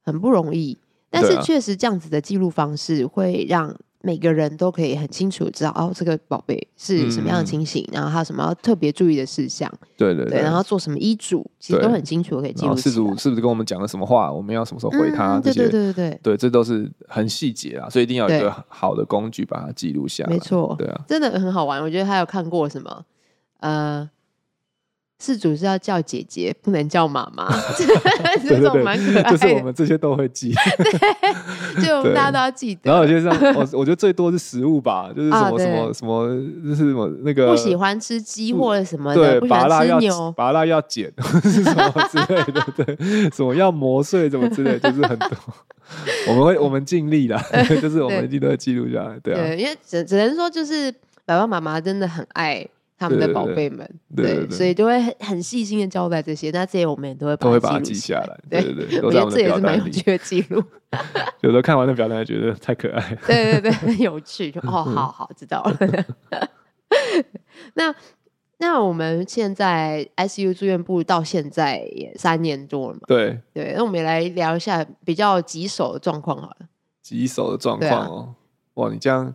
[0.02, 0.78] 很不容易，
[1.10, 3.76] 但是确实这样子的记录方式会让。
[4.02, 12.74] 每个人都可以很清楚知道哦，这个宝贝是什么样的情形，嗯、然后还有什么要特别注意的事项，对对对，对，然后做什么医嘱，其实都很清楚可以记录。
[12.76, 14.32] 事主是不是跟我们讲了什么话？
[14.32, 15.38] 我们要什么时候回他？
[15.38, 20.30] 嗯、这些对对对对对，对，这都是很细节啊，所以一定要有一个好的工具把它记录下来。
[20.30, 21.82] 没错，对啊，真的很好玩。
[21.82, 23.04] 我觉得还有看过什么，
[23.60, 24.10] 呃。
[25.20, 27.46] 事主是要叫姐姐，不能叫妈妈，
[28.48, 29.30] 这种蛮可爱的。
[29.30, 32.80] 就是我们这些都会记，对， 就我们大家都要记得。
[32.84, 36.26] 然后有些像我，我觉得最多是食物吧，就是什么什么什么，
[36.64, 42.96] 就是什么那个不喜欢吃鸡或者什么的，对，拔辣要拔辣要剪，是什么之类的，对，
[43.30, 45.30] 什么要磨碎，什么之类，就是很多。
[46.28, 47.38] 我们会，我们尽力啦，
[47.82, 49.54] 就是我们一定都会记录下来，对啊。
[49.54, 50.90] 因为只只能说，就是
[51.26, 52.66] 爸爸妈妈真的很爱。
[53.00, 53.78] 他们的宝贝们，
[54.14, 56.50] 对，对，对，对，对，所以都会很很细心的交代这些。
[56.50, 58.38] 那这些我们也都会都会把它记下来。
[58.50, 60.62] 对对对，我觉得这也是蛮有趣的记录。
[61.40, 63.18] 有时候看完那表单，还觉得太可爱了。
[63.26, 64.50] 对对对，很有趣。
[64.50, 65.78] 就哦，好好知道了。
[67.72, 67.94] 那
[68.58, 73.00] 那我们现在 ICU 住院部到现在也三年多了嘛？
[73.06, 76.56] 对对，那我们也来聊一下比较棘手的状况好了。
[77.02, 78.34] 棘手的状况哦，
[78.74, 79.34] 啊、哇，你这样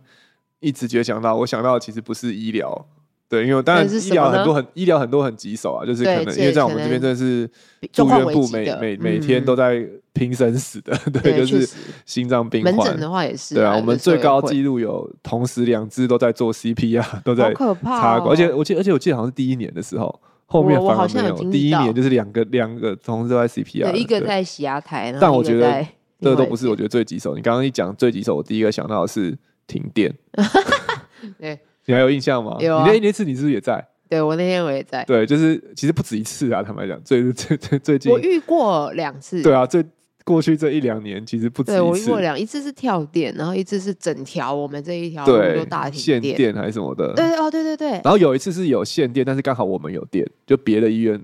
[0.60, 2.88] 一直觉得想到，我想到的其实不是医疗。
[3.28, 7.50] 对，因为当然医疗很多很医疗很多很棘手啊，就是可能因为在我们这边真的是
[7.92, 9.84] 住院部每每每天都在
[10.14, 11.68] 拼生死的， 对，就是
[12.06, 12.76] 心脏病患。
[12.76, 21.52] 门诊的话也是，对啊，我们最高纪录有同时两只都在做 CPR， 都在插管，而且我记而且我记得好像是第一年的时候，后面反而没有。
[21.52, 25.86] 第一年就是两个两个同时都在 CPR，一个在洗牙台，但我觉得
[26.22, 27.36] 这都不是我觉得最棘手。
[27.36, 29.36] 你刚刚一讲最棘手，我第一个想到的是
[29.66, 30.14] 停电。
[31.40, 31.60] 对。
[31.86, 32.58] 你还有印象吗？
[32.60, 33.86] 有啊，你那那次你是不是也在？
[34.08, 35.04] 对，我那天我也在。
[35.06, 39.42] 对，就是其实不止一次啊，坦白讲，最最最最近我遇过两次。
[39.42, 39.84] 对啊，最
[40.24, 41.80] 过去这一两年其实不止一次。
[41.80, 47.14] 对，我遇过两，一次是跳电，然后一次是整条我们这一条对都大停电，限电还是什么的。
[47.16, 47.90] 对哦，对对对。
[47.90, 51.20] 然后有一次是有限电，但是刚好我们有电，就别的医院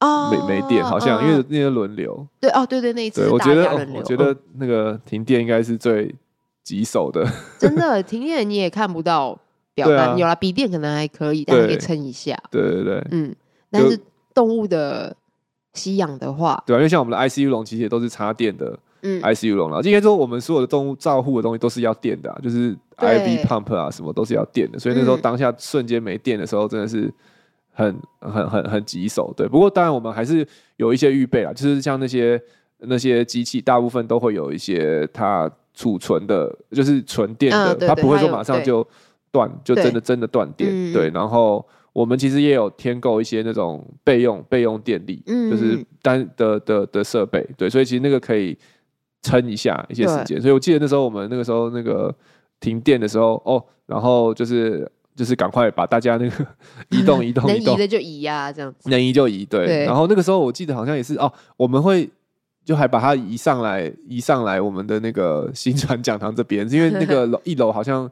[0.00, 2.26] 哦没没电，好像因为那些轮流。
[2.40, 6.12] 对哦，对对，那一次我觉得我觉得那个停电应该是最
[6.64, 7.24] 棘手的。
[7.58, 9.38] 真的停电你也看不到。
[9.86, 12.36] 表单、啊、有了笔电可能还可以，但是可以撑一下。
[12.50, 13.34] 对对对，嗯，
[13.70, 13.98] 但是
[14.34, 15.16] 动物的
[15.74, 19.80] 吸氧的话，对啊，因为像我们的 ICU 笼其实也都是插电的，嗯，ICU 笼了。
[19.82, 24.78] 应该说我们所有的动物照护的东西都是要电的，啊，就是 IV pump 啊，什么都是要电的。
[24.78, 27.12] 所以那时候当下瞬间没电的时候，真的是
[27.72, 29.32] 很很很很棘手。
[29.36, 32.40] 对，不过当然我们还是有一些预备啊，就是像那些
[32.78, 38.86] 那些机器，大部分都会有一些它储存的，就是纯电的，它不会说马上就
[39.30, 40.92] 断，就真的真的断电。
[40.92, 41.66] 对，然后。
[41.90, 48.56] 我们其实也有添购一些那种备用备用电力，嗯、就是单的的的设备，对，所以其实那个可以
[49.20, 50.40] 撑一下一些时间。
[50.40, 52.14] 所以我记得那时候我们那个时候那个
[52.60, 56.46] 停电的时候，哦，然后就是就是赶快把大家那个
[56.90, 59.66] 移动移动移动，能移的就移呀、啊，这样子，能移就移，对。
[59.66, 62.08] 对然后那个时候我记得好像也是哦，我们会
[62.64, 68.08] 就还把它移上来，移上来我们的那个新传讲堂这边，因为那个楼 一楼好像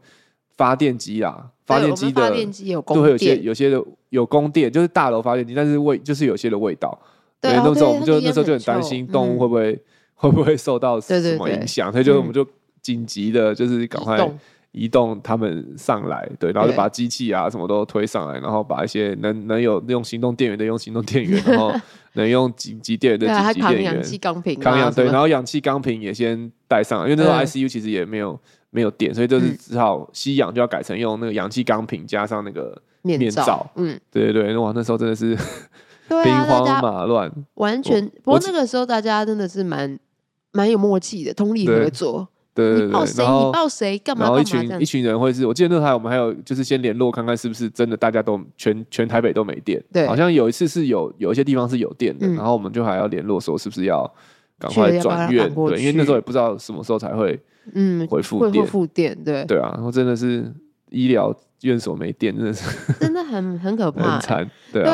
[0.57, 1.51] 发电机啊。
[1.67, 6.97] 发电机的发电机有都会有些有些的有供电，就是大楼发电机，但是味就是有些的味道。
[7.41, 9.83] 对，那时候我们就那时候就很担心动物会不会
[10.15, 12.47] 会不会受到什么影响，所以就我们就
[12.81, 14.31] 紧急的，就是赶快
[14.71, 21.75] 移动他们上来，对，然后就把机器啊什么都推上来，然后把一些能能有用行动电源的用行动电源， 然后
[22.13, 28.39] 能用紧急电源的紧急电源，氧气钢瓶，扛氧对，然后氧气钢瓶也先带上来，因为那时候 ICU 其实也没有。
[28.71, 33.67] 没有电，所以就是只好吸氧，就要改成用那个氧气钢瓶加上那个面罩。
[33.77, 35.37] 嗯，对对对，哇，那时候真的是
[36.09, 38.07] 兵荒马乱，完全。
[38.23, 39.99] 不过那个时候大家真的是蛮
[40.53, 42.29] 蛮有默契的，通力合作。
[42.55, 43.23] 对对对，你报谁？
[43.23, 43.99] 你报谁？
[43.99, 44.25] 干嘛？
[44.25, 49.79] 然后一群一群人会是，我记得那台我们还有就是先联络看看是不是真的大家都全全台北都没电。
[49.93, 54.11] 对，好像有一次是有有一些地方是有电的，然后我们就还要联络说是不是要
[54.59, 55.53] 赶快转院。
[55.55, 57.39] 对，因为那时候也不知道什么时候才会。
[57.75, 60.53] 嗯，恢复电，复电，对对啊，然后真的是
[60.91, 64.87] 医疗院所没电，真的是真的很很可 怕，很惨，对啊，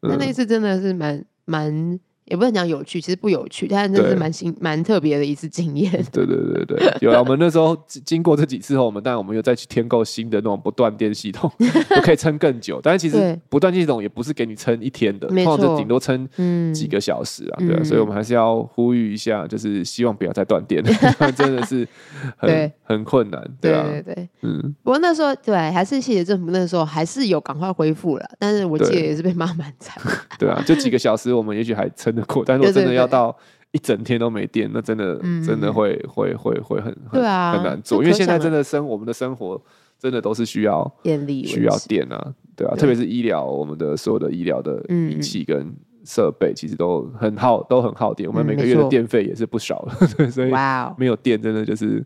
[0.00, 2.00] 对啊，那那次真的是蛮蛮。
[2.28, 5.90] 也不能讲有趣，其实不有趣，但真的是蛮新、蛮特别的一次经验。
[6.12, 7.18] 对对对对，有了。
[7.20, 11.50] 我们那时候经过这几次后，我们当然我们又再去添购新的那种不断电系统，
[11.88, 12.80] 就可以撑更久。
[12.82, 16.28] 但是其实不断电系统也不是给你撑一天的，通常就顶多撑
[16.74, 17.56] 几个小时啊。
[17.60, 21.88] 对啊，所以我们还是要呼吁一下，就是希望不要再断电了，真的是
[22.36, 23.42] 很很困难。
[23.60, 24.74] 对啊，对对，嗯。
[24.82, 29.96] 不过那时候对，还是谢谢政府，那时候还是有赶快恢复了，但是我记得也是被骂蛮惨。
[30.38, 32.17] 对啊，就几个小时，我们也许还撑。
[32.44, 33.36] 但是我真的要到
[33.72, 39.60] 一整天都没电，那真的真的会会会会很很很难做，因为现在真的生我们的生活
[39.98, 50.50] 真的都是需要电力需要电啊，对啊，特别是医疗，我们的所有的医疗的仪器跟设备其实都很耗都很耗电，我们每个月的电费也是不少的， 所以
[50.96, 52.04] 没有电真的就是。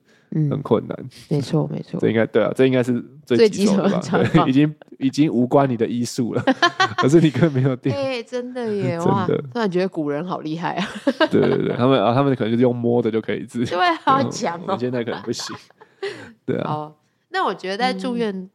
[0.50, 0.96] 很困难，
[1.28, 4.00] 没错没错，这应该对啊，这应该是最棘手的吧？
[4.10, 6.42] 对，已经已经无关你的医术了，
[6.96, 10.88] 可是你根本没有定，哎，真的耶， 哇，突然觉得古人好厉害啊！
[11.30, 14.62] 对对对，他们啊，他们可能就是用摸的就可以治，对，好强哦。
[14.62, 15.54] 我们现在可能不行，
[16.46, 16.70] 对啊。
[16.70, 16.96] 好，
[17.28, 18.48] 那我觉得在住院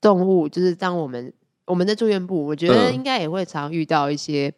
[0.00, 1.32] 动物，就是当我们
[1.64, 4.52] 我们的住院部，我觉得应该也会常遇到一些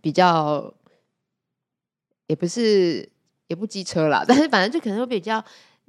[0.00, 0.72] 比较，
[2.28, 3.06] 也不是
[3.48, 5.44] 也不机车啦，但是反正就可能会比较。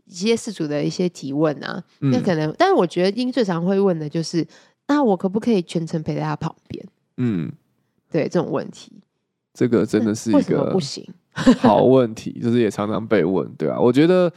[0.06, 4.46] 一些事主的一些提问啊，那可能，嗯、但是我觉得，因最常会问的就是，
[4.88, 6.86] 那我可不可以全程陪在他旁边？
[7.18, 7.52] 嗯，
[8.12, 8.92] 对，这种问题，
[9.54, 11.08] 这个真的是一个不行
[11.60, 14.32] 好问题，就是也常常被问，对啊，我觉得，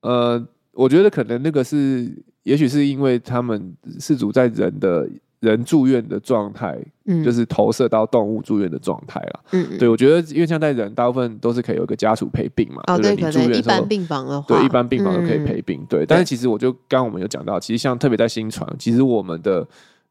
[0.00, 2.10] 呃，我觉得可能那个是，
[2.42, 5.08] 也许是因为他们事主在人的。
[5.40, 9.40] 人住院的状态，嗯，就是投射到动物住院的状态了。
[9.52, 12.82] 嗯，对，我觉得因为像在人，大部分都是可以有一个家属陪病嘛。
[12.88, 15.84] 哦，对，可能一般病房的话，对，一般病房都可以陪病。
[15.88, 19.66] 对，但是其实我就刚刚我们有讲到，其实像特别在新传，其实我们的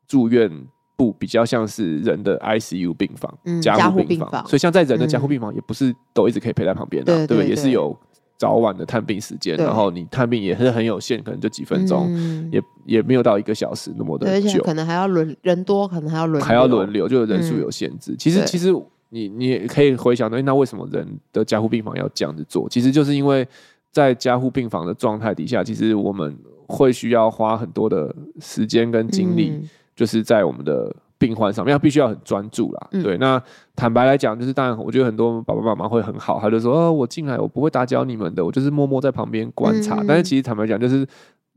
[0.08, 0.50] 住院
[0.96, 7.50] 部比较像是人的 ICU 病房、加护病房，所以像在人的加护病房，也不是都一直可以陪在旁边的，对不对？
[7.50, 7.98] 也是有。
[8.38, 12.08] 早晚的探病时间，然后你探病也是很有限，可能就几分钟，
[12.52, 18.16] 也也没有到一个小时那么的久，可能还要轮人多，可能还要轮还要轮流，就人数有限制。
[18.18, 18.72] 其实其实
[19.10, 22.70] 你你也可以回想到，那为什么人的加护病房要这样子做？
[22.70, 23.48] 其实就是因为
[23.92, 29.60] 在加护病房的状态底下，其实我们会需要花很多的时间跟精力，
[29.96, 30.96] 就是在我们的。
[31.20, 33.18] 病患上面要必须要很专注啦，嗯、对。
[33.18, 33.42] 那
[33.76, 40.02] 坦白来讲，就是当然，我觉得很多爸爸妈妈会很好，他就说：“哦，我进来，我不会打搅你们的，我就是默默在旁边观察。
[40.02, 41.08] 嗯”但是其实坦白讲，就是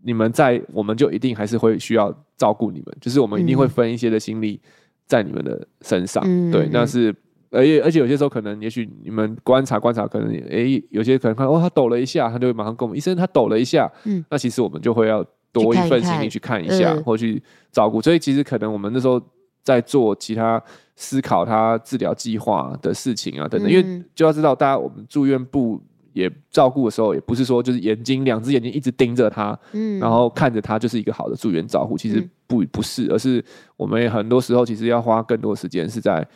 [0.03, 4.59] 你们在，我们就一定还是会需要照顾你们，就是我们一定会分一些的心力
[5.07, 6.23] 在你们的身上。
[6.27, 7.15] 嗯、对，那是
[7.51, 13.91] 而且而且有些时候可能，也许你们观察观察，可能诶、欸，有些可能看哦，他抖了一下，他就会马上跟我们医生，他抖了一下。
[14.05, 18.01] 嗯，那其实我们就会要多一份心力去看一下，看看嗯、或去照顾。
[18.01, 19.21] 所以其实可能我们那时候。
[19.63, 20.63] 在做其他
[20.97, 23.71] 思考他治疗计划的事情啊等等。
[23.71, 25.81] 因为就要知道，大家我们住院部
[26.13, 33.45] 也照顾的时候，也不是说就是眼睛两只眼睛一直盯着他，嗯，然后看着他就是一个好的住院照护，其实不不是，而是
[33.77, 36.27] 我们很多时候其实要花更多时间是在。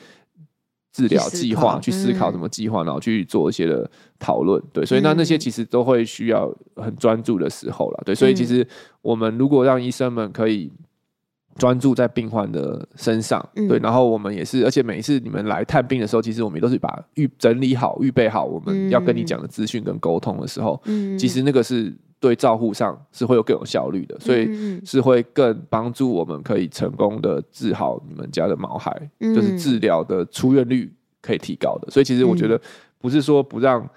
[0.97, 2.31] 治疗计划去思考。
[2.31, 8.65] 什么计划，然后去做一些的讨论，对，所以那那些其实都会需要很专注的时候了，对，所以其实
[9.03, 10.71] 我们如果让医生们可以
[11.57, 21.95] 专注在病患的身上，对，然后我们也是，而且每一次你们来探病的时候，其实我们都是把预整理好、预备好我们要跟你讲的资讯跟沟通的时候，嗯其实那个是。
[22.21, 24.49] 对照护上是会有更有效率的，所以
[24.83, 30.91] 是会更帮助我们可以成功的治好你们家的毛孩，嗯、就是治疗的出院率
[31.21, 31.91] 可以提高的。
[31.91, 32.59] 所以其实我觉得
[32.99, 33.89] 不是说不让不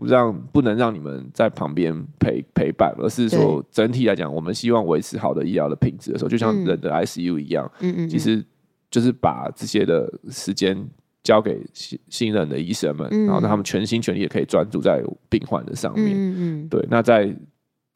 [0.00, 8.44] 让不能让你们在旁边陪陪伴，而是说整体来讲，我们希望维持好的医疗的品质的时候，就像人的 ICU 一样，嗯嗯、其实
[8.90, 10.76] 就是把这些的时间
[11.22, 16.12] 交给信信任的医生们，嗯、然后让他们全心全意也可以专注在病患的上面。
[16.14, 17.34] 嗯、对，那在。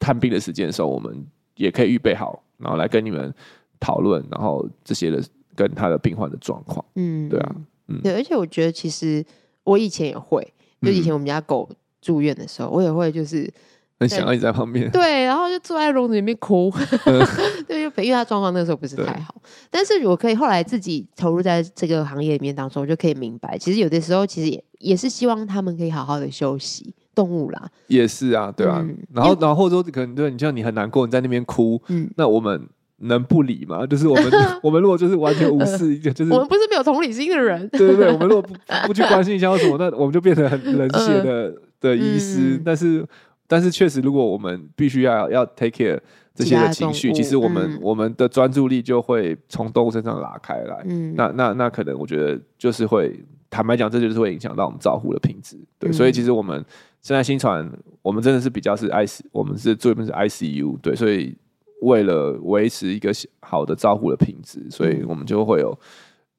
[0.01, 1.27] 探病的时间的时候，我们
[1.57, 3.35] 也可以预备好，然后来跟你们
[3.81, 5.21] 讨论，然后这些的
[5.53, 6.83] 跟他的病患的状况。
[6.95, 7.55] 嗯，对啊，
[7.89, 9.21] 嗯，对，而且我觉得其实
[9.65, 11.69] 我以前也会，就以前我们家狗
[12.01, 13.51] 住院的时候，嗯、我也会就是
[13.99, 16.71] 很想要你在旁边，对，然后就坐在笼子里面哭，
[17.05, 17.25] 嗯、
[17.67, 19.35] 对，因为他状况那个时候不是太好，
[19.69, 26.93] 但是我可以后来自己投入在这个行业里面当中，我就可以明白，其实有的时候其实也也是希望他们可以好好的休息。
[27.15, 28.81] 动物啦，也是啊，对啊，
[29.13, 32.65] 然后然后或者说可能对你像你很难过，你在那边哭，嗯，那我们
[32.99, 33.85] 能不理吗？
[33.85, 34.25] 就是我们
[34.63, 38.53] 我们如果就是完全无视，就是我们不是没有同理心的人，对对对，我们如果不
[38.87, 42.61] 不去关心一下为什么，那我们就变成很冷血的的医师。
[42.63, 43.05] 但是
[43.47, 45.99] 但是确实，如果我们必须要要 take care
[46.33, 50.83] 这些的情绪，其实我们我们的专注力就会从动物身上拉开来。
[50.85, 53.19] 嗯，那那那可能我觉得就是会
[53.49, 55.57] 坦白讲，这就是会影响到我们照护的品质。
[55.77, 56.65] 对，所以其实我们。
[57.01, 57.65] 现在新传，
[58.01, 61.33] 我们真的是比较是 I C，我们是做的是 I C U，对，所以
[61.81, 63.09] 为了维持一个
[63.39, 65.79] 好的照护的品质，所以我们就会有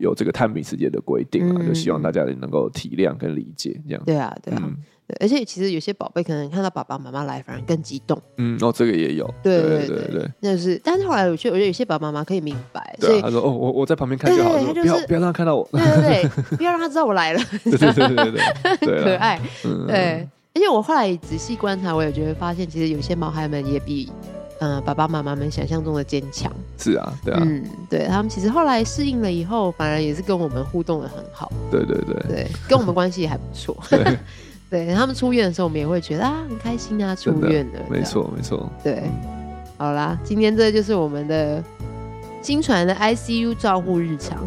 [0.01, 4.03] 有这个探秘时间的规定啊，嗯、就希望大家能够体谅跟理解这样。
[4.05, 4.71] 对啊，对啊，
[5.21, 8.21] 而且其实有些宝贝可能看到爸爸妈妈来，反而更激动。
[8.39, 9.29] 嗯，哦，这个也有。
[9.43, 17.41] 对对对对，那就是，但是后来我觉得，我觉得有些爸爸妈妈可以明白，所以他说：“哦，我我在旁边看就好了，不要不要让他看到我。”对对对， 不要让他知道我来了。
[17.65, 19.41] 对对对对对， 可爱。
[19.65, 20.29] 嗯、对。
[20.53, 26.53] 而且我后来仔细观察，我也觉得发现，其实有些毛孩们也比，嗯、呃，爸爸妈妈们想象中的坚强。
[26.79, 31.51] 是啊，对啊，嗯，对他们其实后来适应了以后，反而也是跟我们互动的很好。
[31.71, 33.77] 对对对，对，跟我们关系也还不错。
[33.89, 34.17] 对，
[34.71, 37.81] 对他们出院的时候，我们也会觉得啊，很开心啊，出院了。
[37.91, 38.71] 没错，没错。
[38.85, 39.03] 对，
[39.77, 41.65] 好啦，今天这就是我们的
[42.43, 44.47] 新传的 ICU 照护日常。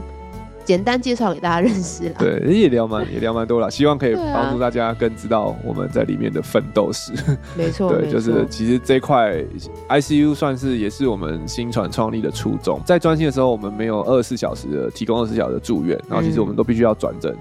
[0.66, 2.16] 简单介绍给大家认识了。
[2.20, 7.12] 对，也聊蛮也聊蛮多了，希望可以帮助大家更知道我们在里面的奋斗史。
[7.58, 9.44] 没错，对，就是其实这块
[9.90, 12.80] ICU 算是也是我们新传创立的初衷。
[12.86, 17.36] 在专心的时候，我们没有二十四小时的提供二十四小时的住院，然后其实我们都必须要转诊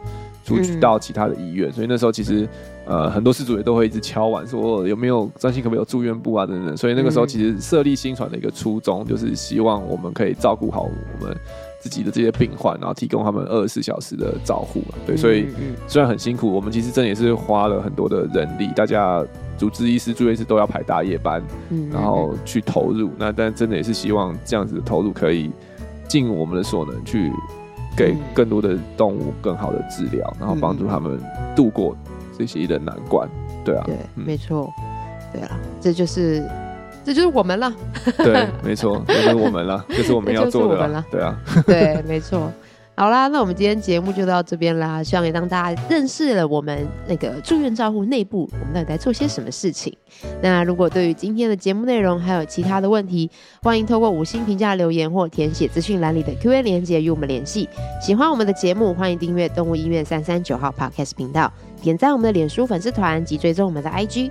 [0.45, 2.49] 出去到其他的医院，所以那时候其实
[2.85, 6.77] 呃很多事主也都会一直敲碗说有没有专心可不可以有住院部啊等等。
[6.77, 11.37] 所以那个时候其实设立新传的一个初衷就是希望我们可以照顾好我们。
[11.83, 15.49] 自己的这些病患，然后提供他们二十四小时的照护嘛，对，所以
[15.89, 19.21] 虽然很辛苦，我们其实真的也是花了很多的人力，大家
[19.59, 21.43] 主治医师、住院医师都要排大夜班，
[21.91, 23.11] 然后去投入。
[23.19, 25.51] 那但真的也是希望这样子的投入可以
[26.07, 27.33] 尽我们的所能，去
[27.97, 31.21] 给更多的动物更好的治疗，然后帮助他们
[31.57, 31.97] 度过
[32.39, 33.29] 这些的难关。
[33.65, 34.73] 对啊，对，没错，
[35.33, 36.49] 对啊，这就是。
[37.05, 37.73] 这就是我们了，
[38.19, 41.37] 对，没错，这就是我们了，这是我们要做的了，对啊，
[41.67, 42.51] 对，没错。
[42.95, 49.97] 好啦，那我们今天节目就到这边啦，希望也让大家认识了我们那个住院照护内部，我们到底在做些什么事情。
[50.43, 53.31] 那如果对于今天的节目内容还有其他的问题，
[53.63, 57.67] 欢迎透过五星评价留言或填写资讯栏里的 Q&A 连接与我们联系。
[58.01, 61.51] 喜欢我们的节目，欢迎订阅动物医院三三九号 Podcast 频道，
[61.81, 64.31] 点赞我们的脸书粉丝团及追踪我们的 IG。